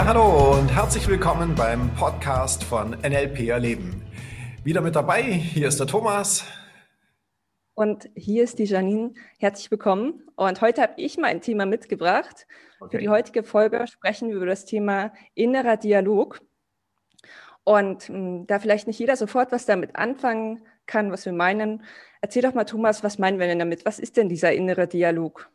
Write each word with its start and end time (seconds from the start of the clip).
Ja, 0.00 0.06
hallo 0.06 0.58
und 0.58 0.74
herzlich 0.74 1.06
willkommen 1.08 1.54
beim 1.54 1.94
Podcast 1.94 2.64
von 2.64 2.92
NLP 3.02 3.50
Erleben. 3.50 4.02
Wieder 4.64 4.80
mit 4.80 4.96
dabei, 4.96 5.20
hier 5.20 5.68
ist 5.68 5.78
der 5.78 5.86
Thomas. 5.86 6.46
Und 7.74 8.08
hier 8.14 8.44
ist 8.44 8.58
die 8.58 8.64
Janine. 8.64 9.12
Herzlich 9.38 9.70
willkommen. 9.70 10.26
Und 10.36 10.62
heute 10.62 10.80
habe 10.80 10.94
ich 10.96 11.18
mal 11.18 11.26
ein 11.26 11.42
Thema 11.42 11.66
mitgebracht. 11.66 12.46
Okay. 12.80 12.96
Für 12.96 13.02
die 13.02 13.10
heutige 13.10 13.42
Folge 13.42 13.86
sprechen 13.88 14.30
wir 14.30 14.36
über 14.36 14.46
das 14.46 14.64
Thema 14.64 15.12
innerer 15.34 15.76
Dialog. 15.76 16.40
Und 17.64 18.08
mh, 18.08 18.16
hm, 18.16 18.46
da 18.46 18.58
vielleicht 18.58 18.86
nicht 18.86 18.98
jeder 18.98 19.16
sofort 19.16 19.52
was 19.52 19.66
damit 19.66 19.96
anfangen 19.96 20.62
kann, 20.86 21.12
was 21.12 21.26
wir 21.26 21.34
meinen, 21.34 21.84
erzähl 22.22 22.40
doch 22.40 22.54
mal, 22.54 22.64
Thomas, 22.64 23.04
was 23.04 23.18
meinen 23.18 23.38
wir 23.38 23.48
denn 23.48 23.58
damit? 23.58 23.84
Was 23.84 23.98
ist 23.98 24.16
denn 24.16 24.30
dieser 24.30 24.54
innere 24.54 24.88
Dialog? 24.88 25.50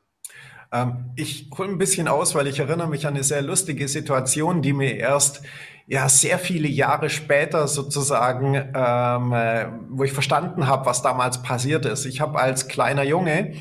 Ähm, 0.75 1.11
ich 1.15 1.49
hole 1.57 1.69
ein 1.69 1.77
bisschen 1.77 2.07
aus, 2.07 2.35
weil 2.35 2.47
ich 2.47 2.59
erinnere 2.59 2.87
mich 2.87 3.07
an 3.07 3.13
eine 3.13 3.23
sehr 3.23 3.41
lustige 3.41 3.87
Situation, 3.87 4.61
die 4.61 4.73
mir 4.73 4.97
erst 4.97 5.41
ja 5.87 6.09
sehr 6.09 6.39
viele 6.39 6.67
Jahre 6.67 7.09
später 7.09 7.67
sozusagen, 7.67 8.55
ähm, 8.55 9.33
äh, 9.33 9.67
wo 9.89 10.03
ich 10.03 10.13
verstanden 10.13 10.67
habe, 10.67 10.85
was 10.87 11.03
damals 11.03 11.43
passiert 11.43 11.85
ist. 11.85 12.05
Ich 12.05 12.21
habe 12.21 12.39
als 12.39 12.67
kleiner 12.67 13.03
Junge 13.03 13.53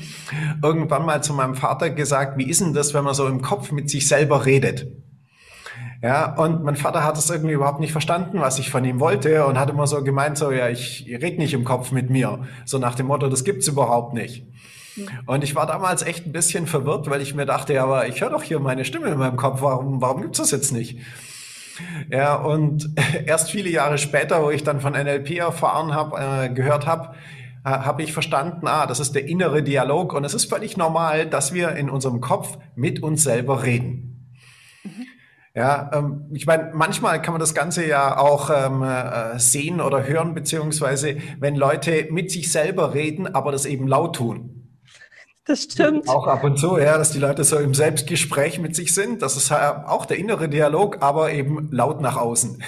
irgendwann 0.63 1.05
mal 1.05 1.23
zu 1.23 1.33
meinem 1.33 1.55
Vater 1.55 1.91
gesagt, 1.91 2.37
wie 2.37 2.49
ist 2.49 2.61
denn 2.61 2.73
das, 2.73 2.93
wenn 2.93 3.03
man 3.03 3.13
so 3.13 3.27
im 3.27 3.41
Kopf 3.41 3.71
mit 3.71 3.89
sich 3.89 4.07
selber 4.07 4.45
redet? 4.45 4.87
Ja, 6.01 6.35
und 6.35 6.63
mein 6.63 6.75
Vater 6.75 7.03
hat 7.03 7.17
es 7.17 7.29
irgendwie 7.29 7.53
überhaupt 7.53 7.79
nicht 7.79 7.91
verstanden, 7.91 8.39
was 8.39 8.59
ich 8.59 8.69
von 8.69 8.83
ihm 8.85 8.99
wollte 8.99 9.45
und 9.45 9.57
hat 9.57 9.69
immer 9.69 9.87
so 9.87 10.03
gemeint, 10.03 10.37
so, 10.37 10.51
ja, 10.51 10.69
ich 10.69 11.05
rede 11.07 11.37
nicht 11.37 11.53
im 11.53 11.63
Kopf 11.63 11.91
mit 11.91 12.09
mir. 12.09 12.47
So 12.65 12.77
nach 12.79 12.95
dem 12.95 13.07
Motto, 13.07 13.27
das 13.27 13.43
gibt's 13.43 13.67
überhaupt 13.67 14.13
nicht. 14.13 14.45
Und 15.25 15.43
ich 15.43 15.55
war 15.55 15.65
damals 15.65 16.01
echt 16.01 16.25
ein 16.25 16.31
bisschen 16.31 16.67
verwirrt, 16.67 17.09
weil 17.09 17.21
ich 17.21 17.35
mir 17.35 17.45
dachte, 17.45 17.73
ja, 17.73 17.83
aber 17.83 18.07
ich 18.07 18.21
höre 18.21 18.29
doch 18.29 18.43
hier 18.43 18.59
meine 18.59 18.85
Stimme 18.85 19.07
in 19.07 19.17
meinem 19.17 19.37
Kopf, 19.37 19.61
warum, 19.61 20.01
warum 20.01 20.21
gibt's 20.21 20.37
das 20.37 20.51
jetzt 20.51 20.71
nicht? 20.71 20.99
Ja, 22.09 22.35
und 22.35 22.89
erst 23.25 23.51
viele 23.51 23.69
Jahre 23.69 23.97
später, 23.97 24.43
wo 24.43 24.49
ich 24.51 24.63
dann 24.63 24.79
von 24.79 24.93
NLP 24.93 25.37
erfahren 25.37 25.93
habe, 25.93 26.45
äh, 26.45 26.49
gehört 26.49 26.85
habe, 26.85 27.15
äh, 27.65 27.69
habe 27.69 28.03
ich 28.03 28.13
verstanden, 28.13 28.67
ah, 28.67 28.85
das 28.85 28.99
ist 28.99 29.15
der 29.15 29.27
innere 29.27 29.63
Dialog 29.63 30.13
und 30.13 30.23
es 30.23 30.33
ist 30.33 30.45
völlig 30.45 30.77
normal, 30.77 31.25
dass 31.25 31.53
wir 31.53 31.75
in 31.75 31.89
unserem 31.89 32.21
Kopf 32.21 32.57
mit 32.75 33.03
uns 33.03 33.23
selber 33.23 33.63
reden. 33.63 34.31
Mhm. 34.83 35.05
Ja, 35.55 35.89
ähm, 35.93 36.25
ich 36.33 36.45
meine, 36.45 36.71
manchmal 36.73 37.21
kann 37.21 37.33
man 37.33 37.39
das 37.39 37.55
Ganze 37.55 37.85
ja 37.85 38.17
auch 38.17 38.49
ähm, 38.49 38.83
äh, 38.83 39.39
sehen 39.39 39.79
oder 39.81 40.05
hören, 40.05 40.33
beziehungsweise 40.33 41.17
wenn 41.39 41.55
Leute 41.55 42.07
mit 42.11 42.29
sich 42.29 42.51
selber 42.51 42.93
reden, 42.93 43.33
aber 43.33 43.51
das 43.51 43.65
eben 43.65 43.87
laut 43.87 44.17
tun. 44.17 44.54
Das 45.45 45.63
stimmt. 45.63 46.09
Auch 46.09 46.25
ab 46.25 46.43
und 46.43 46.57
zu, 46.57 46.77
ja, 46.79 46.97
dass 46.97 47.11
die 47.11 47.19
Leute 47.19 47.43
so 47.43 47.57
im 47.57 47.75
Selbstgespräch 47.75 48.59
mit 48.59 48.75
sich 48.75 48.93
sind. 48.93 49.21
Das 49.21 49.37
ist 49.37 49.51
auch 49.51 50.05
der 50.05 50.17
innere 50.17 50.49
Dialog, 50.49 50.97
aber 51.01 51.31
eben 51.31 51.69
laut 51.71 52.01
nach 52.01 52.17
außen. 52.17 52.63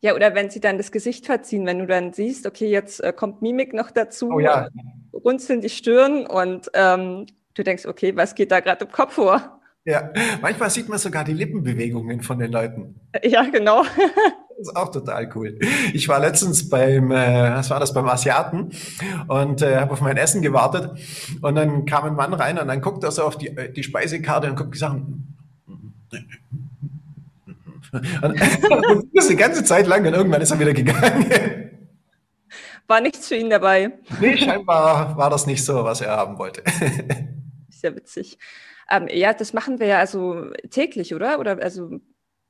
Ja, 0.00 0.14
oder 0.14 0.34
wenn 0.34 0.50
sie 0.50 0.58
dann 0.58 0.78
das 0.78 0.90
Gesicht 0.90 1.26
verziehen, 1.26 1.64
wenn 1.64 1.78
du 1.78 1.86
dann 1.86 2.12
siehst, 2.12 2.46
okay, 2.46 2.68
jetzt 2.68 3.00
äh, 3.04 3.12
kommt 3.12 3.40
Mimik 3.40 3.72
noch 3.72 3.90
dazu, 3.90 4.30
oh, 4.32 4.40
ja. 4.40 4.68
runzeln 5.12 5.60
die 5.60 5.68
Stirn 5.68 6.26
und 6.26 6.70
ähm, 6.74 7.26
du 7.54 7.62
denkst, 7.62 7.86
okay, 7.86 8.16
was 8.16 8.34
geht 8.34 8.50
da 8.50 8.58
gerade 8.60 8.84
im 8.86 8.90
Kopf 8.90 9.12
vor? 9.14 9.60
Ja, 9.84 10.12
manchmal 10.40 10.70
sieht 10.70 10.88
man 10.88 10.98
sogar 10.98 11.24
die 11.24 11.32
Lippenbewegungen 11.32 12.22
von 12.22 12.38
den 12.38 12.52
Leuten. 12.52 13.00
Ja, 13.22 13.42
genau. 13.44 13.84
Das 14.58 14.68
ist 14.68 14.76
auch 14.76 14.92
total 14.92 15.28
cool. 15.34 15.58
Ich 15.92 16.08
war 16.08 16.20
letztens 16.20 16.68
beim, 16.68 17.10
äh, 17.10 17.50
was 17.54 17.70
war 17.70 17.80
das, 17.80 17.94
beim 17.94 18.06
Asiaten 18.06 18.70
und 19.26 19.60
äh, 19.62 19.78
habe 19.78 19.92
auf 19.92 20.00
mein 20.02 20.16
Essen 20.16 20.40
gewartet 20.40 20.90
und 21.40 21.54
dann 21.56 21.84
kam 21.84 22.04
ein 22.04 22.14
Mann 22.14 22.32
rein 22.32 22.58
und 22.58 22.68
dann 22.68 22.80
guckt 22.80 23.02
er 23.02 23.10
so 23.10 23.22
auf 23.22 23.36
die, 23.38 23.48
äh, 23.48 23.72
die 23.72 23.82
Speisekarte 23.82 24.48
und 24.48 24.56
guckt 24.56 24.72
gesagt, 24.72 25.00
und, 27.92 28.40
das 29.14 29.26
die 29.26 29.36
ganze 29.36 29.64
Zeit 29.64 29.88
lang 29.88 30.06
und 30.06 30.14
irgendwann 30.14 30.42
ist 30.42 30.52
er 30.52 30.60
wieder 30.60 30.74
gegangen. 30.74 31.70
War 32.86 33.00
nichts 33.00 33.26
für 33.26 33.36
ihn 33.36 33.50
dabei. 33.50 33.92
Nee, 34.20 34.36
scheinbar 34.36 35.16
war 35.16 35.30
das 35.30 35.46
nicht 35.46 35.64
so, 35.64 35.82
was 35.82 36.02
er 36.02 36.16
haben 36.16 36.38
wollte. 36.38 36.62
Sehr 37.82 37.96
witzig. 37.96 38.38
Ähm, 38.88 39.08
ja, 39.10 39.34
das 39.34 39.52
machen 39.52 39.80
wir 39.80 39.86
ja 39.88 39.98
also 39.98 40.50
täglich, 40.70 41.14
oder? 41.14 41.40
Oder 41.40 41.60
also 41.62 42.00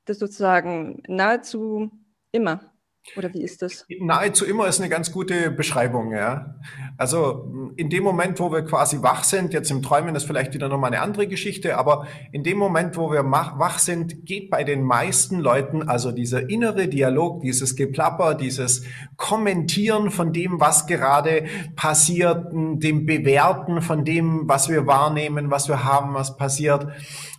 das 0.04 0.18
sozusagen 0.18 1.02
nahezu 1.08 1.90
Immer. 2.34 2.71
Oder 3.16 3.34
wie 3.34 3.42
ist 3.42 3.62
das? 3.62 3.84
Nahezu 4.00 4.44
immer 4.44 4.68
ist 4.68 4.80
eine 4.80 4.88
ganz 4.88 5.10
gute 5.10 5.50
Beschreibung, 5.50 6.12
ja. 6.12 6.54
Also 6.96 7.72
in 7.76 7.90
dem 7.90 8.04
Moment, 8.04 8.38
wo 8.38 8.52
wir 8.52 8.62
quasi 8.62 9.02
wach 9.02 9.24
sind, 9.24 9.52
jetzt 9.52 9.72
im 9.72 9.82
Träumen 9.82 10.14
ist 10.14 10.24
vielleicht 10.24 10.54
wieder 10.54 10.68
nochmal 10.68 10.92
eine 10.92 11.02
andere 11.02 11.26
Geschichte, 11.26 11.76
aber 11.76 12.06
in 12.30 12.44
dem 12.44 12.58
Moment, 12.58 12.96
wo 12.96 13.10
wir 13.10 13.24
wach 13.24 13.78
sind, 13.80 14.24
geht 14.24 14.50
bei 14.50 14.62
den 14.62 14.84
meisten 14.84 15.40
Leuten 15.40 15.88
also 15.88 16.12
dieser 16.12 16.48
innere 16.48 16.86
Dialog, 16.86 17.42
dieses 17.42 17.74
Geplapper, 17.74 18.34
dieses 18.34 18.84
Kommentieren 19.16 20.12
von 20.12 20.32
dem, 20.32 20.60
was 20.60 20.86
gerade 20.86 21.46
passiert, 21.74 22.52
dem 22.52 23.04
Bewerten 23.04 23.82
von 23.82 24.04
dem, 24.04 24.48
was 24.48 24.68
wir 24.68 24.86
wahrnehmen, 24.86 25.50
was 25.50 25.68
wir 25.68 25.82
haben, 25.84 26.14
was 26.14 26.36
passiert 26.36 26.86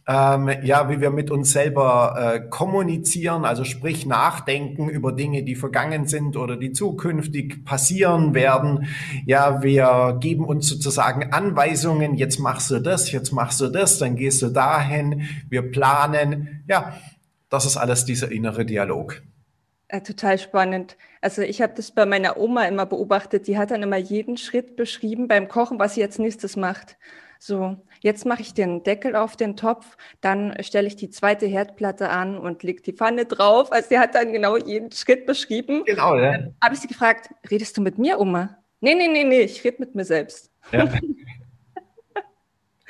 ähm, 0.06 0.50
ja, 0.64 0.90
wie 0.90 1.00
wir 1.00 1.12
mit 1.12 1.32
uns 1.32 1.52
selber 1.52 2.16
äh, 2.18 2.50
kommunizieren, 2.50 3.46
also 3.46 3.64
sprich 3.64 4.06
nachdenken 4.06 4.90
über 4.90 5.14
Dinge, 5.14 5.44
die 5.44 5.53
vergangen 5.56 6.08
sind 6.08 6.38
oder 6.38 6.58
die 6.58 6.72
zukünftig 6.72 7.66
passieren 7.66 8.34
werden. 8.34 8.88
Ja, 9.26 9.64
wir 9.64 10.18
geben 10.20 10.46
uns 10.46 10.68
sozusagen 10.68 11.34
Anweisungen, 11.34 12.16
jetzt 12.16 12.40
machst 12.40 12.72
du 12.72 12.80
das, 12.80 13.12
jetzt 13.12 13.32
machst 13.32 13.62
du 13.62 13.68
das, 13.68 14.00
dann 14.00 14.16
gehst 14.16 14.42
du 14.42 14.50
dahin, 14.50 15.28
wir 15.50 15.72
planen. 15.72 16.64
Ja, 16.68 16.98
das 17.50 17.66
ist 17.66 17.78
alles 17.78 18.06
dieser 18.06 18.32
innere 18.32 18.66
Dialog. 18.66 19.22
Ja, 19.92 20.00
total 20.00 20.40
spannend. 20.40 20.98
Also 21.22 21.44
ich 21.44 21.62
habe 21.62 21.74
das 21.76 21.92
bei 21.92 22.06
meiner 22.08 22.38
Oma 22.38 22.66
immer 22.66 22.88
beobachtet. 22.88 23.48
Die 23.48 23.60
hat 23.60 23.70
dann 23.70 23.84
immer 23.84 23.98
jeden 23.98 24.38
Schritt 24.38 24.76
beschrieben 24.76 25.28
beim 25.28 25.48
Kochen, 25.48 25.78
was 25.78 25.94
sie 25.94 26.02
jetzt 26.02 26.18
nächstes 26.18 26.56
macht. 26.56 26.98
So, 27.38 27.78
jetzt 28.04 28.26
mache 28.26 28.42
ich 28.42 28.54
den 28.54 28.84
Deckel 28.84 29.16
auf 29.16 29.36
den 29.36 29.56
Topf, 29.56 29.98
dann 30.22 30.54
stelle 30.62 30.88
ich 30.88 30.96
die 30.96 31.10
zweite 31.10 31.48
Herdplatte 31.48 32.10
an 32.10 32.38
und 32.38 32.62
lege 32.62 32.84
die 32.84 32.94
Pfanne 32.94 33.26
drauf. 33.26 33.72
Also 33.72 33.90
sie 33.90 33.98
hat 34.00 34.14
dann 34.14 34.32
genau 34.32 34.58
jeden 34.58 34.92
Schritt 34.92 35.26
beschrieben. 35.26 35.84
Genau, 35.86 36.16
ja. 36.18 36.34
Dann 36.34 36.56
habe 36.62 36.76
ich 36.76 36.82
sie 36.82 36.88
gefragt, 36.88 37.30
redest 37.50 37.76
du 37.78 37.82
mit 37.82 37.98
mir, 37.98 38.20
Oma? 38.20 38.58
Nee, 38.82 38.96
nee, 38.96 39.08
nee, 39.08 39.24
nee, 39.24 39.42
ich 39.42 39.64
rede 39.64 39.78
mit 39.80 39.96
mir 39.96 40.06
selbst. 40.06 40.52
Ja. 40.72 40.88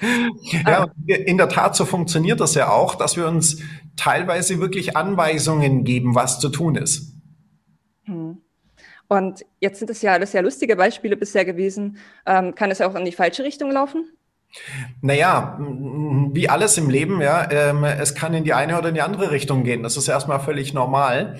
ja, 0.65 0.87
in 1.05 1.37
der 1.37 1.49
Tat, 1.49 1.75
so 1.75 1.85
funktioniert 1.85 2.39
das 2.39 2.55
ja 2.55 2.69
auch, 2.69 2.95
dass 2.95 3.15
wir 3.15 3.27
uns 3.27 3.61
teilweise 3.95 4.59
wirklich 4.59 4.97
Anweisungen 4.97 5.83
geben, 5.83 6.15
was 6.15 6.39
zu 6.39 6.49
tun 6.49 6.75
ist. 6.75 7.13
Hm. 8.05 8.41
Und 9.07 9.45
jetzt 9.59 9.77
sind 9.77 9.91
es 9.91 10.01
ja 10.01 10.13
alles 10.13 10.31
sehr 10.31 10.41
lustige 10.41 10.75
Beispiele 10.75 11.15
bisher 11.15 11.45
gewesen. 11.45 11.97
Ähm, 12.25 12.55
kann 12.55 12.71
es 12.71 12.81
auch 12.81 12.95
in 12.95 13.05
die 13.05 13.11
falsche 13.11 13.43
Richtung 13.43 13.69
laufen? 13.69 14.05
Naja, 15.01 15.57
wie 15.59 16.47
alles 16.47 16.77
im 16.77 16.89
Leben, 16.89 17.21
ja, 17.21 17.49
ähm, 17.51 17.83
es 17.83 18.13
kann 18.13 18.33
in 18.33 18.43
die 18.43 18.53
eine 18.53 18.77
oder 18.77 18.89
in 18.89 18.95
die 18.95 19.01
andere 19.01 19.31
Richtung 19.31 19.63
gehen. 19.63 19.83
Das 19.83 19.97
ist 19.97 20.07
erstmal 20.07 20.39
völlig 20.39 20.73
normal. 20.73 21.37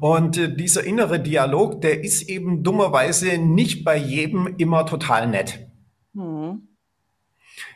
Und 0.00 0.36
äh, 0.36 0.54
dieser 0.54 0.84
innere 0.84 1.20
Dialog, 1.20 1.80
der 1.80 2.02
ist 2.02 2.22
eben 2.22 2.62
dummerweise 2.62 3.38
nicht 3.38 3.84
bei 3.84 3.96
jedem 3.96 4.54
immer 4.58 4.84
total 4.84 5.28
nett. 5.28 5.68
Mhm. 6.12 6.68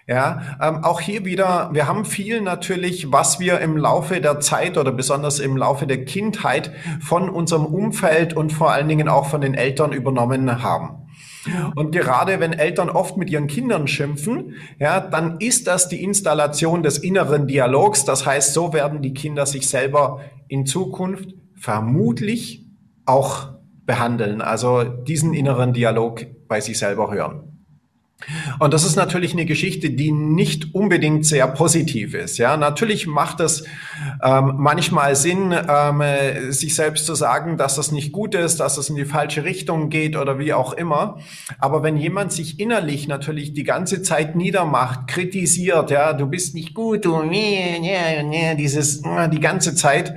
Ja, 0.06 0.58
ähm, 0.60 0.84
auch 0.84 1.00
hier 1.00 1.24
wieder, 1.24 1.70
wir 1.72 1.86
haben 1.86 2.04
viel 2.04 2.42
natürlich, 2.42 3.10
was 3.10 3.40
wir 3.40 3.60
im 3.60 3.78
Laufe 3.78 4.20
der 4.20 4.38
Zeit 4.40 4.76
oder 4.76 4.92
besonders 4.92 5.38
im 5.38 5.56
Laufe 5.56 5.86
der 5.86 6.04
Kindheit 6.04 6.72
von 7.00 7.30
unserem 7.30 7.64
Umfeld 7.64 8.34
und 8.36 8.52
vor 8.52 8.70
allen 8.70 8.88
Dingen 8.88 9.08
auch 9.08 9.26
von 9.26 9.40
den 9.40 9.54
Eltern 9.54 9.92
übernommen 9.92 10.62
haben. 10.62 11.03
Und 11.74 11.92
gerade 11.92 12.40
wenn 12.40 12.52
Eltern 12.52 12.88
oft 12.90 13.16
mit 13.16 13.30
ihren 13.30 13.46
Kindern 13.46 13.86
schimpfen, 13.86 14.54
ja, 14.78 15.00
dann 15.00 15.38
ist 15.40 15.66
das 15.66 15.88
die 15.88 16.02
Installation 16.02 16.82
des 16.82 16.98
inneren 16.98 17.46
Dialogs. 17.46 18.04
Das 18.04 18.26
heißt, 18.26 18.54
so 18.54 18.72
werden 18.72 19.02
die 19.02 19.14
Kinder 19.14 19.46
sich 19.46 19.68
selber 19.68 20.20
in 20.48 20.66
Zukunft 20.66 21.34
vermutlich 21.54 22.66
auch 23.06 23.54
behandeln. 23.86 24.40
Also 24.40 24.84
diesen 24.84 25.34
inneren 25.34 25.72
Dialog 25.72 26.26
bei 26.48 26.60
sich 26.60 26.78
selber 26.78 27.12
hören. 27.12 27.53
Und 28.58 28.72
das 28.72 28.84
ist 28.84 28.96
natürlich 28.96 29.32
eine 29.32 29.44
Geschichte, 29.44 29.90
die 29.90 30.12
nicht 30.12 30.74
unbedingt 30.74 31.26
sehr 31.26 31.46
positiv 31.48 32.14
ist. 32.14 32.38
Ja, 32.38 32.56
natürlich 32.56 33.06
macht 33.06 33.40
es 33.40 33.64
ähm, 34.22 34.54
manchmal 34.56 35.14
Sinn, 35.16 35.54
ähm, 35.68 36.02
sich 36.50 36.74
selbst 36.74 37.06
zu 37.06 37.14
sagen, 37.14 37.56
dass 37.56 37.76
das 37.76 37.92
nicht 37.92 38.12
gut 38.12 38.34
ist, 38.34 38.60
dass 38.60 38.78
es 38.78 38.88
in 38.88 38.96
die 38.96 39.04
falsche 39.04 39.44
Richtung 39.44 39.90
geht 39.90 40.16
oder 40.16 40.38
wie 40.38 40.52
auch 40.52 40.72
immer. 40.72 41.18
Aber 41.58 41.82
wenn 41.82 41.96
jemand 41.96 42.32
sich 42.32 42.60
innerlich 42.60 43.08
natürlich 43.08 43.52
die 43.52 43.64
ganze 43.64 44.02
Zeit 44.02 44.36
niedermacht, 44.36 45.06
kritisiert, 45.08 45.90
ja, 45.90 46.12
du 46.12 46.26
bist 46.26 46.54
nicht 46.54 46.74
gut, 46.74 47.04
du, 47.04 47.22
nee, 47.22 47.78
nee, 47.80 48.22
nee, 48.22 48.54
dieses, 48.54 49.02
die 49.02 49.40
ganze 49.40 49.74
Zeit, 49.74 50.14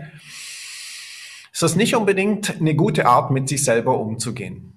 ist 1.52 1.64
das 1.64 1.76
nicht 1.76 1.96
unbedingt 1.96 2.62
eine 2.62 2.76
gute 2.76 3.08
Art, 3.08 3.32
mit 3.32 3.50
sich 3.50 3.64
selber 3.64 4.00
umzugehen. 4.00 4.77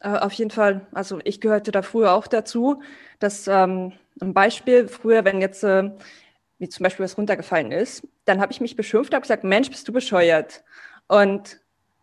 Äh, 0.00 0.08
auf 0.18 0.32
jeden 0.32 0.50
Fall. 0.50 0.86
Also 0.92 1.20
ich 1.24 1.40
gehörte 1.40 1.72
da 1.72 1.82
früher 1.82 2.12
auch 2.14 2.26
dazu. 2.26 2.82
dass 3.18 3.46
ähm, 3.48 3.92
ein 4.20 4.34
Beispiel, 4.34 4.88
früher, 4.88 5.24
wenn 5.24 5.40
jetzt 5.40 5.62
äh, 5.64 5.90
wie 6.58 6.68
zum 6.70 6.84
Beispiel 6.84 7.04
was 7.04 7.18
runtergefallen 7.18 7.72
ist, 7.72 8.06
dann 8.26 8.40
habe 8.40 8.52
ich 8.52 8.60
mich 8.62 8.76
beschimpft, 8.76 9.14
habe 9.14 9.22
gesagt, 9.22 9.44
Mensch, 9.44 9.70
bist 9.70 9.88
du 9.88 9.92
bescheuert. 9.94 10.64
Und 11.08 11.60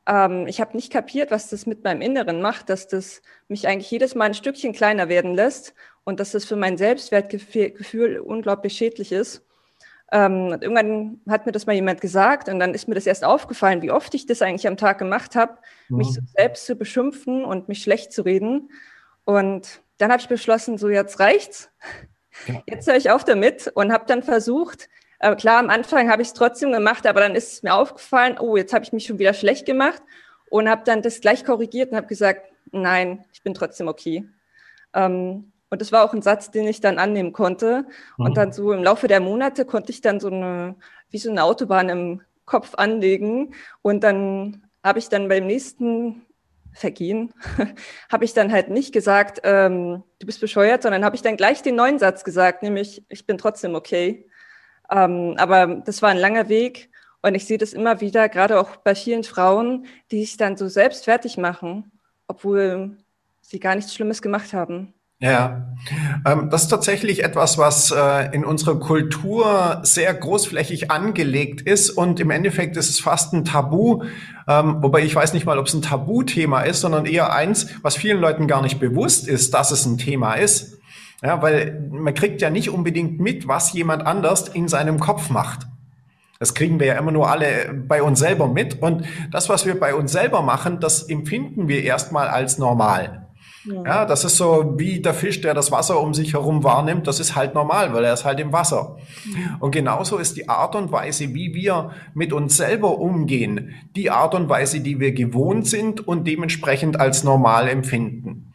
ähm, 0.08 0.48
ich 0.48 0.62
habe 0.62 0.76
nicht 0.78 0.94
kapiert, 0.94 1.32
was 1.32 1.50
das 1.52 1.68
mit 1.68 1.86
meinem 1.86 2.02
Inneren 2.02 2.42
macht, 2.42 2.70
dass 2.72 2.88
das 2.90 3.24
mich 3.50 3.68
eigentlich 3.70 3.92
jedes 3.92 4.16
Mal 4.16 4.26
ein 4.28 4.36
Stückchen 4.36 4.74
kleiner 4.74 5.10
werden 5.10 5.36
lässt 5.36 5.76
und 6.06 6.20
dass 6.22 6.34
das 6.34 6.46
für 6.46 6.58
mein 6.58 6.78
Selbstwertgefühl 6.78 8.20
unglaublich 8.20 8.78
schädlich 8.78 9.14
ist. 9.14 9.47
Ähm, 10.12 10.48
und 10.54 10.64
irgendwann 10.64 11.20
hat 11.28 11.46
mir 11.46 11.52
das 11.52 11.66
mal 11.66 11.74
jemand 11.74 12.00
gesagt 12.00 12.48
und 12.48 12.60
dann 12.60 12.74
ist 12.74 12.88
mir 12.88 12.96
das 12.96 13.06
erst 13.06 13.26
aufgefallen, 13.26 13.82
wie 13.82 13.92
oft 13.92 14.14
ich 14.14 14.26
das 14.26 14.42
eigentlich 14.42 14.68
am 14.68 14.78
Tag 14.78 15.00
gemacht 15.00 15.36
habe, 15.36 15.58
mhm. 15.90 15.98
mich 15.98 16.14
so 16.14 16.22
selbst 16.36 16.66
zu 16.66 16.76
beschimpfen 16.76 17.44
und 17.44 17.68
mich 17.68 17.84
schlecht 17.84 18.14
zu 18.14 18.22
reden. 18.22 18.70
Und 19.26 19.82
dann 19.98 20.12
habe 20.12 20.22
ich 20.22 20.30
beschlossen, 20.30 20.78
so 20.78 20.90
jetzt 20.90 21.20
reicht's. 21.20 21.70
Ja. 22.48 22.62
Jetzt 22.68 22.88
höre 22.88 22.96
ich 22.96 23.10
auf 23.10 23.24
damit 23.24 23.72
und 23.74 23.92
habe 23.92 24.06
dann 24.06 24.24
versucht, 24.24 24.90
äh, 25.20 25.36
klar, 25.36 25.60
am 25.60 25.70
Anfang 25.70 26.10
habe 26.10 26.22
ich 26.22 26.30
es 26.30 26.34
trotzdem 26.34 26.72
gemacht, 26.72 27.06
aber 27.08 27.20
dann 27.20 27.36
ist 27.36 27.54
es 27.54 27.64
mir 27.64 27.74
aufgefallen, 27.74 28.38
oh, 28.40 28.56
jetzt 28.56 28.74
habe 28.74 28.86
ich 28.86 28.94
mich 28.94 29.06
schon 29.06 29.20
wieder 29.20 29.34
schlecht 29.34 29.66
gemacht 29.66 30.02
und 30.50 30.70
habe 30.70 30.84
dann 30.86 31.02
das 31.02 31.20
gleich 31.20 31.44
korrigiert 31.44 31.92
und 31.92 31.98
habe 31.98 32.08
gesagt, 32.08 32.52
nein, 32.72 33.26
ich 33.34 33.42
bin 33.42 33.54
trotzdem 33.54 33.88
okay. 33.88 34.30
Ähm, 34.94 35.52
und 35.70 35.82
das 35.82 35.92
war 35.92 36.04
auch 36.04 36.14
ein 36.14 36.22
Satz, 36.22 36.52
den 36.52 36.68
ich 36.68 36.82
dann 36.82 36.98
annehmen 36.98 37.34
konnte. 37.34 37.86
Mhm. 38.18 38.26
Und 38.26 38.38
dann 38.38 38.54
so 38.54 38.72
im 38.72 38.84
Laufe 38.84 39.08
der 39.08 39.20
Monate 39.20 39.66
konnte 39.66 39.92
ich 39.92 40.02
dann 40.02 40.20
so 40.20 40.28
eine, 40.28 40.76
wie 41.10 41.18
so 41.18 41.30
eine 41.30 41.44
Autobahn 41.44 41.90
im 41.90 42.22
Kopf 42.46 42.76
anlegen. 42.76 43.54
Und 43.82 44.04
dann 44.04 44.64
habe 44.84 45.00
ich 45.00 45.10
dann 45.10 45.28
beim 45.28 45.46
nächsten 45.46 46.24
Vergehen, 46.74 47.34
habe 48.12 48.24
ich 48.24 48.34
dann 48.34 48.52
halt 48.52 48.70
nicht 48.70 48.94
gesagt, 48.94 49.42
ähm, 49.44 50.04
du 50.20 50.26
bist 50.26 50.40
bescheuert, 50.40 50.84
sondern 50.84 51.04
habe 51.04 51.16
ich 51.16 51.22
dann 51.22 51.36
gleich 51.36 51.62
den 51.62 51.76
neuen 51.76 52.00
Satz 52.00 52.24
gesagt, 52.24 52.62
nämlich, 52.62 53.04
ich 53.10 53.26
bin 53.26 53.38
trotzdem 53.38 53.76
okay. 53.76 54.30
Ähm, 54.90 55.36
aber 55.38 55.82
das 55.86 56.02
war 56.02 56.10
ein 56.10 56.18
langer 56.18 56.50
Weg. 56.50 56.90
Und 57.24 57.36
ich 57.36 57.46
sehe 57.46 57.58
das 57.58 57.74
immer 57.74 58.00
wieder, 58.00 58.30
gerade 58.30 58.60
auch 58.60 58.78
bei 58.78 58.96
vielen 58.96 59.24
Frauen, 59.24 59.88
die 60.12 60.22
sich 60.22 60.38
dann 60.38 60.56
so 60.56 60.68
selbst 60.68 61.06
fertig 61.06 61.38
machen, 61.38 61.92
obwohl 62.28 62.96
sie 63.42 63.60
gar 63.60 63.76
nichts 63.76 63.94
Schlimmes 63.94 64.22
gemacht 64.22 64.54
haben. 64.54 64.94
Ja, 65.20 65.74
ähm, 66.26 66.50
das 66.52 66.64
ist 66.64 66.68
tatsächlich 66.68 67.24
etwas, 67.24 67.58
was 67.58 67.90
äh, 67.92 68.36
in 68.36 68.46
unserer 68.46 68.80
Kultur 68.80 69.80
sehr 69.82 70.14
großflächig 70.14 70.92
angelegt 70.92 71.62
ist 71.62 71.90
und 71.90 72.20
im 72.20 72.30
Endeffekt 72.30 72.78
ist 72.78 72.90
es 72.90 73.00
fast 73.00 73.34
ein 73.34 73.44
Tabu, 73.44 74.04
ähm, 74.48 74.78
wobei 74.82 75.02
ich 75.02 75.16
weiß 75.16 75.34
nicht 75.34 75.48
mal, 75.48 75.58
ob 75.58 75.66
es 75.66 75.74
ein 75.74 75.82
Tabuthema 75.82 76.62
ist, 76.62 76.82
sondern 76.82 77.08
eher 77.08 77.34
eins, 77.34 77.68
was 77.82 77.96
vielen 77.96 78.20
Leuten 78.20 78.48
gar 78.48 78.62
nicht 78.62 78.80
bewusst 78.80 79.28
ist, 79.28 79.56
dass 79.56 79.72
es 79.72 79.88
ein 79.88 79.98
Thema 79.98 80.36
ist. 80.36 80.78
Ja, 81.24 81.42
weil 81.42 81.90
man 81.90 82.14
kriegt 82.14 82.42
ja 82.42 82.52
nicht 82.52 82.70
unbedingt 82.70 83.20
mit, 83.20 83.48
was 83.48 83.74
jemand 83.74 84.06
anders 84.06 84.50
in 84.50 84.68
seinem 84.68 85.00
Kopf 85.00 85.32
macht. 85.32 85.66
Das 86.38 86.54
kriegen 86.54 86.80
wir 86.80 86.86
ja 86.86 86.94
immer 86.94 87.12
nur 87.12 87.28
alle 87.28 87.74
bei 87.74 88.04
uns 88.04 88.20
selber 88.20 88.48
mit 88.48 88.80
und 88.84 89.04
das, 89.32 89.50
was 89.50 89.66
wir 89.66 89.80
bei 89.80 89.96
uns 89.96 90.12
selber 90.12 90.44
machen, 90.44 90.80
das 90.80 91.02
empfinden 91.02 91.68
wir 91.68 91.84
erstmal 91.84 92.28
als 92.28 92.60
normal. 92.60 93.27
Ja. 93.68 94.06
das 94.06 94.24
ist 94.24 94.38
so 94.38 94.76
wie 94.78 95.02
der 95.02 95.14
Fisch, 95.14 95.42
der 95.42 95.54
das 95.54 95.72
Wasser 95.72 96.00
um 96.00 96.14
sich 96.14 96.34
herum 96.34 96.64
wahrnimmt. 96.64 97.08
Das 97.08 97.20
ist 97.20 97.36
halt 97.36 97.54
normal, 97.54 97.94
weil 97.94 98.04
er 98.04 98.14
ist 98.14 98.26
halt 98.26 98.40
im 98.40 98.54
Wasser. 98.54 98.98
Und 99.60 99.72
genauso 99.72 100.18
ist 100.18 100.38
die 100.38 100.50
Art 100.50 100.76
und 100.76 100.92
Weise, 100.92 101.34
wie 101.34 101.54
wir 101.54 101.92
mit 102.14 102.34
uns 102.34 102.58
selber 102.58 102.98
umgehen, 102.98 103.74
die 103.96 104.10
Art 104.10 104.36
und 104.36 104.50
Weise, 104.50 104.80
die 104.80 105.00
wir 105.00 105.12
gewohnt 105.12 105.68
sind 105.68 106.08
und 106.08 106.28
dementsprechend 106.28 107.00
als 107.00 107.24
normal 107.24 107.68
empfinden. 107.68 108.47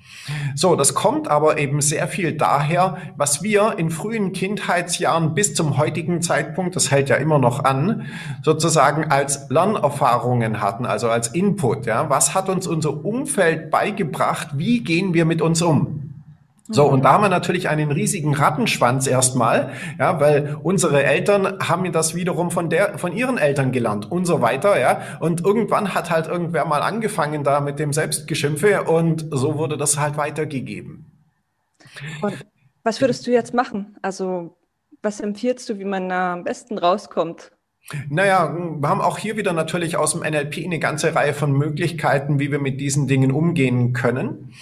So, 0.54 0.76
das 0.76 0.94
kommt 0.94 1.28
aber 1.28 1.58
eben 1.58 1.80
sehr 1.80 2.08
viel 2.08 2.32
daher, 2.32 2.98
was 3.16 3.42
wir 3.42 3.78
in 3.78 3.90
frühen 3.90 4.32
Kindheitsjahren 4.32 5.34
bis 5.34 5.54
zum 5.54 5.78
heutigen 5.78 6.22
Zeitpunkt, 6.22 6.76
das 6.76 6.90
hält 6.90 7.08
ja 7.08 7.16
immer 7.16 7.38
noch 7.38 7.64
an, 7.64 8.06
sozusagen 8.42 9.10
als 9.10 9.50
Lernerfahrungen 9.50 10.60
hatten, 10.60 10.86
also 10.86 11.08
als 11.08 11.28
Input. 11.28 11.86
Ja, 11.86 12.08
was 12.10 12.34
hat 12.34 12.48
uns 12.48 12.66
unser 12.66 13.04
Umfeld 13.04 13.70
beigebracht? 13.70 14.48
Wie 14.54 14.82
gehen 14.84 15.14
wir 15.14 15.24
mit 15.24 15.42
uns 15.42 15.62
um? 15.62 16.01
So, 16.72 16.86
und 16.86 17.04
da 17.04 17.12
haben 17.12 17.22
wir 17.22 17.28
natürlich 17.28 17.68
einen 17.68 17.92
riesigen 17.92 18.34
Rattenschwanz 18.34 19.06
erstmal, 19.06 19.72
ja, 19.98 20.20
weil 20.20 20.56
unsere 20.62 21.04
Eltern 21.04 21.58
haben 21.60 21.90
das 21.92 22.14
wiederum 22.14 22.50
von 22.50 22.70
der, 22.70 22.98
von 22.98 23.12
ihren 23.12 23.38
Eltern 23.38 23.72
gelernt 23.72 24.10
und 24.10 24.24
so 24.24 24.40
weiter, 24.40 24.80
ja. 24.80 25.02
Und 25.20 25.44
irgendwann 25.44 25.94
hat 25.94 26.10
halt 26.10 26.26
irgendwer 26.26 26.64
mal 26.64 26.82
angefangen 26.82 27.44
da 27.44 27.60
mit 27.60 27.78
dem 27.78 27.92
Selbstgeschimpfe 27.92 28.84
und 28.84 29.26
so 29.30 29.58
wurde 29.58 29.76
das 29.76 29.98
halt 29.98 30.16
weitergegeben. 30.16 31.06
Und 32.22 32.44
was 32.84 33.00
würdest 33.00 33.26
du 33.26 33.30
jetzt 33.30 33.54
machen? 33.54 33.96
Also, 34.02 34.56
was 35.02 35.20
empfiehlst 35.20 35.68
du, 35.68 35.78
wie 35.78 35.84
man 35.84 36.10
am 36.10 36.44
besten 36.44 36.78
rauskommt? 36.78 37.52
Naja, 38.08 38.54
wir 38.80 38.88
haben 38.88 39.00
auch 39.00 39.18
hier 39.18 39.36
wieder 39.36 39.52
natürlich 39.52 39.96
aus 39.96 40.12
dem 40.12 40.20
NLP 40.20 40.64
eine 40.64 40.78
ganze 40.78 41.14
Reihe 41.14 41.34
von 41.34 41.52
Möglichkeiten, 41.52 42.38
wie 42.38 42.50
wir 42.50 42.58
mit 42.58 42.80
diesen 42.80 43.06
Dingen 43.06 43.32
umgehen 43.32 43.92
können. 43.92 44.54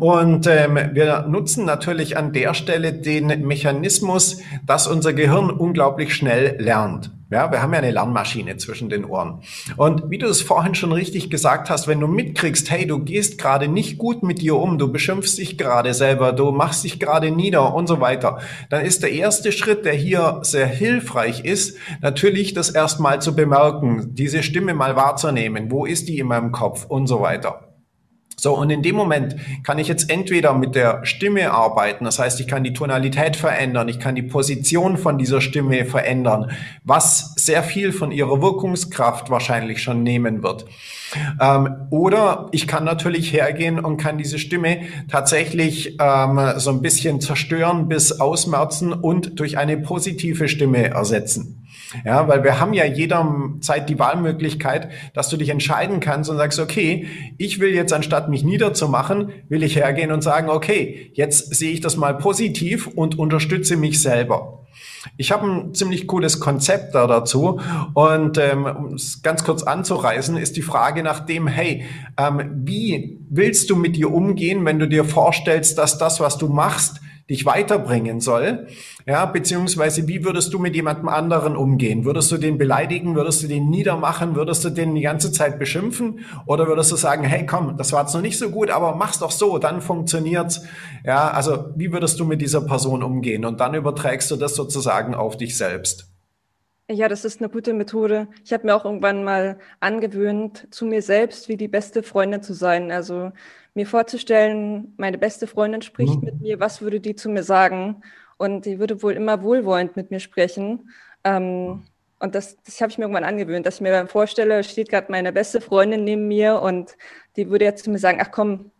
Und 0.00 0.46
ähm, 0.46 0.78
wir 0.92 1.26
nutzen 1.28 1.64
natürlich 1.64 2.16
an 2.16 2.32
der 2.32 2.54
Stelle 2.54 2.92
den 2.92 3.46
Mechanismus, 3.46 4.40
dass 4.66 4.86
unser 4.86 5.12
Gehirn 5.12 5.50
unglaublich 5.50 6.14
schnell 6.14 6.56
lernt. 6.60 7.10
Ja, 7.30 7.52
wir 7.52 7.62
haben 7.62 7.72
ja 7.72 7.78
eine 7.78 7.92
Lernmaschine 7.92 8.56
zwischen 8.56 8.88
den 8.88 9.04
Ohren. 9.04 9.42
Und 9.76 10.10
wie 10.10 10.18
du 10.18 10.26
es 10.26 10.42
vorhin 10.42 10.74
schon 10.74 10.90
richtig 10.90 11.30
gesagt 11.30 11.70
hast, 11.70 11.86
wenn 11.86 12.00
du 12.00 12.08
mitkriegst, 12.08 12.68
hey, 12.72 12.88
du 12.88 12.98
gehst 12.98 13.38
gerade 13.38 13.68
nicht 13.68 13.98
gut 13.98 14.24
mit 14.24 14.40
dir 14.40 14.56
um, 14.56 14.78
du 14.78 14.90
beschimpfst 14.90 15.38
dich 15.38 15.56
gerade 15.56 15.94
selber, 15.94 16.32
du 16.32 16.50
machst 16.50 16.82
dich 16.82 16.98
gerade 16.98 17.30
nieder 17.30 17.72
und 17.72 17.86
so 17.86 18.00
weiter, 18.00 18.40
dann 18.68 18.84
ist 18.84 19.04
der 19.04 19.12
erste 19.12 19.52
Schritt, 19.52 19.84
der 19.84 19.94
hier 19.94 20.40
sehr 20.42 20.66
hilfreich 20.66 21.44
ist, 21.44 21.78
natürlich 22.00 22.52
das 22.52 22.68
erstmal 22.68 23.22
zu 23.22 23.36
bemerken, 23.36 24.08
diese 24.12 24.42
Stimme 24.42 24.74
mal 24.74 24.96
wahrzunehmen. 24.96 25.70
Wo 25.70 25.86
ist 25.86 26.08
die 26.08 26.18
in 26.18 26.26
meinem 26.26 26.50
Kopf 26.50 26.86
und 26.86 27.06
so 27.06 27.20
weiter. 27.20 27.69
So, 28.40 28.56
und 28.56 28.70
in 28.70 28.82
dem 28.82 28.96
Moment 28.96 29.36
kann 29.64 29.78
ich 29.78 29.86
jetzt 29.86 30.10
entweder 30.10 30.54
mit 30.54 30.74
der 30.74 31.04
Stimme 31.04 31.52
arbeiten, 31.52 32.06
das 32.06 32.18
heißt, 32.18 32.40
ich 32.40 32.48
kann 32.48 32.64
die 32.64 32.72
Tonalität 32.72 33.36
verändern, 33.36 33.88
ich 33.88 34.00
kann 34.00 34.14
die 34.14 34.22
Position 34.22 34.96
von 34.96 35.18
dieser 35.18 35.42
Stimme 35.42 35.84
verändern, 35.84 36.50
was 36.82 37.34
sehr 37.36 37.62
viel 37.62 37.92
von 37.92 38.12
ihrer 38.12 38.40
Wirkungskraft 38.40 39.28
wahrscheinlich 39.28 39.82
schon 39.82 40.02
nehmen 40.02 40.42
wird. 40.42 40.64
Ähm, 41.38 41.88
oder 41.90 42.48
ich 42.52 42.66
kann 42.66 42.84
natürlich 42.84 43.30
hergehen 43.32 43.78
und 43.78 43.98
kann 43.98 44.16
diese 44.16 44.38
Stimme 44.38 44.82
tatsächlich 45.10 45.98
ähm, 46.00 46.40
so 46.56 46.70
ein 46.70 46.80
bisschen 46.80 47.20
zerstören 47.20 47.88
bis 47.88 48.20
ausmerzen 48.20 48.94
und 48.94 49.38
durch 49.38 49.58
eine 49.58 49.76
positive 49.76 50.48
Stimme 50.48 50.88
ersetzen. 50.88 51.59
Ja, 52.04 52.28
weil 52.28 52.44
wir 52.44 52.60
haben 52.60 52.72
ja 52.72 52.84
jederzeit 52.84 53.88
die 53.88 53.98
Wahlmöglichkeit, 53.98 54.90
dass 55.12 55.28
du 55.28 55.36
dich 55.36 55.48
entscheiden 55.48 56.00
kannst 56.00 56.30
und 56.30 56.36
sagst, 56.36 56.60
okay, 56.60 57.08
ich 57.36 57.58
will 57.58 57.74
jetzt 57.74 57.92
anstatt 57.92 58.28
mich 58.28 58.44
niederzumachen, 58.44 59.30
will 59.48 59.62
ich 59.62 59.76
hergehen 59.76 60.12
und 60.12 60.22
sagen, 60.22 60.50
okay, 60.50 61.10
jetzt 61.14 61.54
sehe 61.54 61.72
ich 61.72 61.80
das 61.80 61.96
mal 61.96 62.16
positiv 62.16 62.86
und 62.86 63.18
unterstütze 63.18 63.76
mich 63.76 64.00
selber. 64.00 64.60
Ich 65.16 65.32
habe 65.32 65.46
ein 65.46 65.74
ziemlich 65.74 66.06
cooles 66.06 66.40
Konzept 66.40 66.94
da 66.94 67.06
dazu 67.06 67.60
und 67.94 68.38
ähm, 68.38 68.66
um 68.66 68.94
es 68.94 69.22
ganz 69.22 69.44
kurz 69.44 69.62
anzureißen, 69.62 70.36
ist 70.36 70.56
die 70.56 70.62
Frage 70.62 71.02
nach 71.02 71.20
dem, 71.20 71.46
hey, 71.46 71.84
ähm, 72.18 72.62
wie 72.64 73.18
willst 73.30 73.70
du 73.70 73.76
mit 73.76 73.96
dir 73.96 74.12
umgehen, 74.12 74.64
wenn 74.64 74.78
du 74.78 74.86
dir 74.86 75.04
vorstellst, 75.04 75.78
dass 75.78 75.98
das, 75.98 76.20
was 76.20 76.38
du 76.38 76.48
machst, 76.48 77.00
dich 77.30 77.46
weiterbringen 77.46 78.20
soll? 78.20 78.66
Ja, 79.06 79.24
beziehungsweise 79.24 80.08
wie 80.08 80.24
würdest 80.24 80.52
du 80.52 80.58
mit 80.58 80.74
jemandem 80.74 81.08
anderen 81.08 81.56
umgehen? 81.56 82.04
Würdest 82.04 82.30
du 82.32 82.36
den 82.36 82.58
beleidigen? 82.58 83.14
Würdest 83.14 83.42
du 83.42 83.46
den 83.46 83.70
niedermachen? 83.70 84.34
Würdest 84.34 84.64
du 84.64 84.70
den 84.70 84.94
die 84.94 85.00
ganze 85.00 85.32
Zeit 85.32 85.58
beschimpfen? 85.58 86.20
Oder 86.46 86.66
würdest 86.66 86.92
du 86.92 86.96
sagen, 86.96 87.24
hey, 87.24 87.46
komm, 87.46 87.76
das 87.78 87.92
war 87.92 88.02
jetzt 88.02 88.14
noch 88.14 88.20
nicht 88.20 88.38
so 88.38 88.50
gut, 88.50 88.70
aber 88.70 88.96
mach's 88.96 89.20
doch 89.20 89.30
so, 89.30 89.58
dann 89.58 89.80
funktioniert's. 89.80 90.64
Ja, 91.04 91.30
also 91.30 91.70
wie 91.76 91.92
würdest 91.92 92.20
du 92.20 92.24
mit 92.24 92.42
dieser 92.42 92.60
Person 92.60 93.02
umgehen? 93.02 93.44
Und 93.44 93.60
dann 93.60 93.74
überträgst 93.74 94.30
du 94.30 94.36
das 94.36 94.54
sozusagen 94.54 95.14
auf 95.14 95.36
dich 95.36 95.56
selbst. 95.56 96.10
Ja, 96.90 97.06
das 97.06 97.24
ist 97.24 97.40
eine 97.40 97.48
gute 97.48 97.72
Methode. 97.72 98.26
Ich 98.44 98.52
habe 98.52 98.66
mir 98.66 98.74
auch 98.74 98.84
irgendwann 98.84 99.22
mal 99.22 99.60
angewöhnt, 99.78 100.66
zu 100.72 100.86
mir 100.86 101.02
selbst 101.02 101.48
wie 101.48 101.56
die 101.56 101.68
beste 101.68 102.02
Freundin 102.02 102.42
zu 102.42 102.52
sein. 102.52 102.90
Also 102.90 103.30
mir 103.74 103.86
vorzustellen, 103.86 104.94
meine 104.96 105.18
beste 105.18 105.46
Freundin 105.46 105.82
spricht 105.82 106.16
mhm. 106.16 106.24
mit 106.24 106.40
mir, 106.40 106.60
was 106.60 106.82
würde 106.82 107.00
die 107.00 107.14
zu 107.14 107.28
mir 107.28 107.42
sagen? 107.42 108.02
Und 108.36 108.64
die 108.64 108.78
würde 108.78 109.02
wohl 109.02 109.12
immer 109.12 109.42
wohlwollend 109.42 109.96
mit 109.96 110.10
mir 110.10 110.20
sprechen. 110.20 110.90
Ähm, 111.24 111.82
und 112.18 112.34
das, 112.34 112.56
das 112.62 112.80
habe 112.80 112.90
ich 112.90 112.98
mir 112.98 113.04
irgendwann 113.04 113.24
angewöhnt, 113.24 113.66
dass 113.66 113.76
ich 113.76 113.80
mir 113.80 113.92
dann 113.92 114.08
vorstelle, 114.08 114.62
steht 114.64 114.90
gerade 114.90 115.10
meine 115.10 115.32
beste 115.32 115.60
Freundin 115.60 116.04
neben 116.04 116.28
mir 116.28 116.60
und 116.60 116.96
die 117.36 117.50
würde 117.50 117.64
jetzt 117.64 117.84
zu 117.84 117.90
mir 117.90 117.98
sagen, 117.98 118.18
ach 118.20 118.30
komm, 118.30 118.70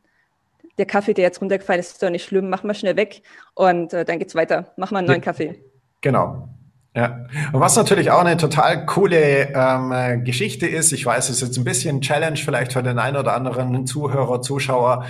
der 0.78 0.86
Kaffee, 0.86 1.14
der 1.14 1.24
jetzt 1.24 1.40
runtergefallen 1.40 1.80
ist, 1.80 1.92
ist 1.92 2.02
doch 2.02 2.10
nicht 2.10 2.24
schlimm, 2.24 2.48
mach 2.48 2.62
mal 2.62 2.74
schnell 2.74 2.96
weg 2.96 3.22
und 3.54 3.92
äh, 3.92 4.04
dann 4.04 4.18
geht's 4.18 4.34
weiter. 4.34 4.72
Mach 4.76 4.90
mal 4.90 4.98
einen 4.98 5.08
neuen 5.08 5.20
Kaffee. 5.20 5.62
Genau. 6.00 6.48
Ja, 6.92 7.26
und 7.52 7.60
was 7.60 7.76
natürlich 7.76 8.10
auch 8.10 8.22
eine 8.24 8.36
total 8.36 8.84
coole 8.84 9.54
ähm, 9.54 10.24
Geschichte 10.24 10.66
ist, 10.66 10.90
ich 10.90 11.06
weiß, 11.06 11.28
es 11.28 11.36
ist 11.36 11.48
jetzt 11.48 11.56
ein 11.56 11.62
bisschen 11.62 12.00
Challenge 12.00 12.36
vielleicht 12.36 12.72
für 12.72 12.82
den 12.82 12.98
einen 12.98 13.16
oder 13.16 13.34
anderen 13.34 13.86
Zuhörer, 13.86 14.42
Zuschauer, 14.42 15.04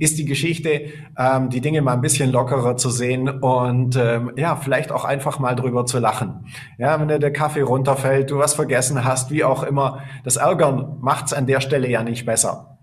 ist 0.00 0.16
die 0.16 0.24
Geschichte, 0.24 0.86
ähm, 1.18 1.50
die 1.50 1.60
Dinge 1.60 1.82
mal 1.82 1.92
ein 1.92 2.00
bisschen 2.00 2.32
lockerer 2.32 2.78
zu 2.78 2.88
sehen 2.88 3.28
und 3.28 3.96
ähm, 3.96 4.32
ja, 4.36 4.56
vielleicht 4.56 4.90
auch 4.90 5.04
einfach 5.04 5.38
mal 5.38 5.54
drüber 5.54 5.84
zu 5.84 5.98
lachen. 5.98 6.46
Ja, 6.78 6.98
wenn 6.98 7.08
dir 7.08 7.18
der 7.18 7.34
Kaffee 7.34 7.60
runterfällt, 7.60 8.30
du 8.30 8.38
was 8.38 8.54
vergessen 8.54 9.04
hast, 9.04 9.30
wie 9.30 9.44
auch 9.44 9.62
immer, 9.62 10.04
das 10.24 10.36
Ärgern 10.36 10.96
macht's 11.02 11.34
an 11.34 11.46
der 11.46 11.60
Stelle 11.60 11.90
ja 11.90 12.02
nicht 12.02 12.24
besser. 12.24 12.78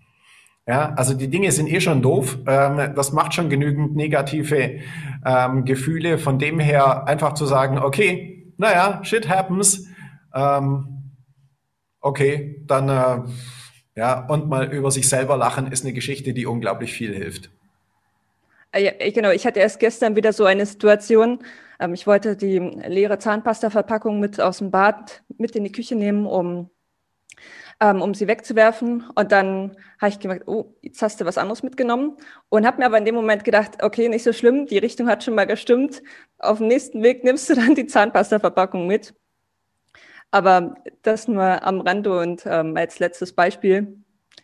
Ja, 0.68 0.94
also 0.96 1.14
die 1.14 1.28
Dinge 1.28 1.52
sind 1.52 1.68
eh 1.68 1.82
schon 1.82 2.02
doof. 2.02 2.38
Ähm, 2.48 2.94
das 2.96 3.12
macht 3.12 3.34
schon 3.34 3.50
genügend 3.50 3.96
negative 3.96 4.80
ähm, 5.26 5.66
Gefühle. 5.66 6.18
Von 6.18 6.40
dem 6.40 6.60
her 6.60 7.06
einfach 7.06 7.34
zu 7.34 7.46
sagen, 7.46 7.80
okay, 7.80 8.33
naja, 8.58 9.04
shit 9.04 9.28
happens. 9.30 9.88
Ähm, 10.34 11.12
okay, 12.02 12.64
dann 12.66 12.90
äh, 12.90 13.30
ja, 13.96 14.26
und 14.28 14.50
mal 14.50 14.74
über 14.74 14.92
sich 14.92 15.08
selber 15.08 15.38
lachen 15.38 15.72
ist 15.72 15.84
eine 15.84 15.94
Geschichte, 15.94 16.34
die 16.34 16.46
unglaublich 16.46 16.94
viel 16.94 17.14
hilft. 17.14 17.52
Äh, 18.72 18.86
ja, 18.86 19.12
genau, 19.12 19.30
ich 19.30 19.46
hatte 19.46 19.60
erst 19.60 19.80
gestern 19.80 20.16
wieder 20.16 20.34
so 20.34 20.46
eine 20.46 20.66
Situation. 20.66 21.40
Ähm, 21.80 21.94
ich 21.94 22.08
wollte 22.08 22.36
die 22.36 22.60
leere 22.60 23.20
Zahnpasta-Verpackung 23.20 24.20
mit 24.20 24.42
aus 24.42 24.58
dem 24.58 24.72
Bad 24.72 25.24
mit 25.38 25.56
in 25.56 25.64
die 25.64 25.72
Küche 25.72 25.96
nehmen, 25.96 26.26
um, 26.26 26.70
ähm, 27.80 28.02
um 28.02 28.14
sie 28.14 28.28
wegzuwerfen. 28.28 29.04
Und 29.16 29.32
dann 29.32 29.76
habe 30.00 30.10
ich 30.10 30.20
gemerkt, 30.20 30.48
oh, 30.48 30.76
jetzt 30.82 31.02
hast 31.02 31.20
du 31.22 31.26
was 31.26 31.38
anderes 31.38 31.64
mitgenommen. 31.64 32.18
Und 32.50 32.66
habe 32.66 32.78
mir 32.78 32.86
aber 32.86 32.98
in 32.98 33.06
dem 33.06 33.16
Moment 33.16 33.44
gedacht, 33.44 33.84
okay, 33.84 34.10
nicht 34.10 34.24
so 34.24 34.34
schlimm, 34.34 34.66
die 34.66 34.78
Richtung 34.78 35.08
hat 35.08 35.24
schon 35.24 35.36
mal 35.36 35.46
gestimmt 35.46 36.02
auf 36.44 36.58
dem 36.58 36.68
nächsten 36.68 37.02
Weg 37.02 37.24
nimmst 37.24 37.50
du 37.50 37.56
dann 37.56 37.76
die 37.76 37.88
Zahnpasta-Verpackung 37.88 38.86
mit. 38.86 39.14
Aber 40.32 40.76
das 41.04 41.28
nur 41.28 41.64
am 41.64 41.82
Rande 41.82 42.18
und 42.20 42.44
ähm, 42.46 42.76
als 42.76 43.00
letztes 43.00 43.34
Beispiel. 43.34 43.98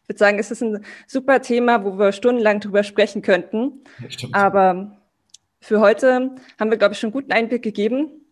Ich 0.03 0.09
würde 0.09 0.19
sagen, 0.19 0.39
es 0.39 0.51
ist 0.51 0.61
ein 0.61 0.85
super 1.07 1.41
Thema, 1.41 1.83
wo 1.83 1.97
wir 1.97 2.11
stundenlang 2.11 2.59
drüber 2.59 2.83
sprechen 2.83 3.21
könnten. 3.21 3.83
Aber 4.31 4.97
für 5.61 5.79
heute 5.79 6.35
haben 6.59 6.69
wir, 6.69 6.77
glaube 6.77 6.93
ich, 6.93 6.99
schon 6.99 7.07
einen 7.07 7.13
guten 7.13 7.31
Einblick 7.31 7.63
gegeben 7.63 8.25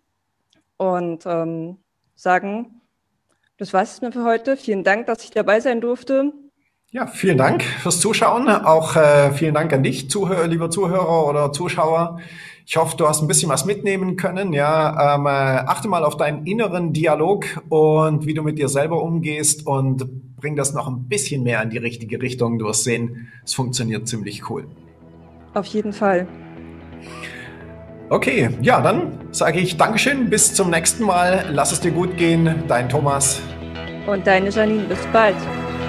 und 0.77 1.25
ähm, 1.25 1.77
sagen, 2.15 2.76
das 3.57 3.73
war 3.73 3.83
es 3.83 4.01
mir 4.01 4.11
für 4.11 4.23
heute. 4.23 4.57
Vielen 4.57 4.83
Dank, 4.83 5.07
dass 5.07 5.23
ich 5.23 5.31
dabei 5.31 5.59
sein 5.59 5.81
durfte. 5.81 6.31
Ja, 6.91 7.05
vielen 7.05 7.37
Dank 7.37 7.63
fürs 7.63 7.99
Zuschauen. 7.99 8.47
Auch 8.47 8.95
äh, 8.95 9.31
vielen 9.31 9.53
Dank 9.53 9.73
an 9.73 9.83
dich, 9.83 10.09
Zuhörer, 10.09 10.47
lieber 10.47 10.69
Zuhörer 10.69 11.27
oder 11.27 11.51
Zuschauer. 11.51 12.19
Ich 12.65 12.77
hoffe, 12.77 12.95
du 12.97 13.07
hast 13.07 13.21
ein 13.21 13.27
bisschen 13.27 13.49
was 13.49 13.65
mitnehmen 13.65 14.15
können. 14.15 14.53
Ja, 14.53 15.15
ähm, 15.15 15.25
äh, 15.25 15.29
achte 15.29 15.87
mal 15.87 16.05
auf 16.05 16.17
deinen 16.17 16.45
inneren 16.45 16.93
Dialog 16.93 17.45
und 17.69 18.25
wie 18.25 18.33
du 18.33 18.41
mit 18.41 18.57
dir 18.57 18.69
selber 18.69 19.01
umgehst 19.01 19.67
und 19.67 20.35
bring 20.37 20.55
das 20.55 20.73
noch 20.73 20.87
ein 20.87 21.07
bisschen 21.07 21.43
mehr 21.43 21.61
in 21.61 21.69
die 21.69 21.77
richtige 21.77 22.21
Richtung. 22.21 22.57
Du 22.57 22.65
wirst 22.65 22.83
sehen, 22.83 23.31
es 23.43 23.53
funktioniert 23.53 24.07
ziemlich 24.07 24.49
cool. 24.49 24.67
Auf 25.53 25.65
jeden 25.65 25.93
Fall. 25.93 26.27
Okay, 28.09 28.49
ja, 28.61 28.79
dann 28.79 29.19
sage 29.31 29.59
ich 29.59 29.75
Dankeschön, 29.75 30.29
bis 30.29 30.53
zum 30.53 30.69
nächsten 30.69 31.03
Mal. 31.03 31.43
Lass 31.51 31.73
es 31.73 31.81
dir 31.81 31.91
gut 31.91 32.15
gehen. 32.15 32.63
Dein 32.67 32.87
Thomas. 32.87 33.41
Und 34.05 34.25
deine 34.25 34.49
Janine. 34.49 34.83
Bis 34.83 35.05
bald. 35.11 35.35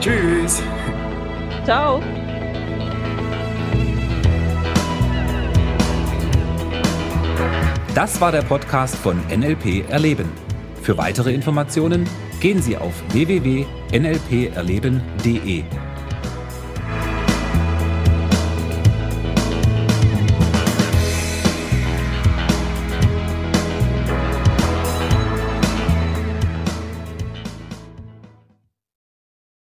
Tschüss. 0.00 0.60
Ciao. 1.64 2.02
Das 7.94 8.20
war 8.20 8.32
der 8.32 8.42
Podcast 8.42 8.96
von 8.96 9.20
NLP 9.28 9.88
Erleben. 9.88 10.28
Für 10.82 10.98
weitere 10.98 11.32
Informationen 11.32 12.08
gehen 12.40 12.60
Sie 12.62 12.76
auf 12.76 12.94
www.nlperleben.de. 13.12 15.88